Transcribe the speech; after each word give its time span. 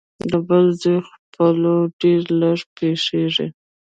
د 0.31 0.33
بل 0.47 0.65
زوی 0.81 0.97
خپلول 1.11 1.79
ډېر 2.01 2.21
لږ 2.41 2.59
پېښېږي 2.77 3.47